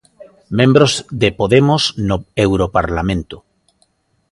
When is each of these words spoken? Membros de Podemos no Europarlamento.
Membros 0.59 0.93
de 1.21 1.29
Podemos 1.39 1.83
no 2.07 2.17
Europarlamento. 2.45 3.37